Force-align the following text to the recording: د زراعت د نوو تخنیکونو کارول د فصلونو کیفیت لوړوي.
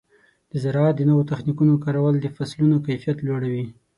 د 0.51 0.53
زراعت 0.63 0.93
د 0.97 1.01
نوو 1.09 1.27
تخنیکونو 1.31 1.81
کارول 1.83 2.15
د 2.19 2.27
فصلونو 2.35 2.77
کیفیت 2.85 3.17
لوړوي. 3.27 3.65